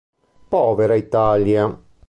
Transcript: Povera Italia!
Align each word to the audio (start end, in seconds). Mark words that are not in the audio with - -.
Povera 0.49 0.95
Italia! 0.95 1.69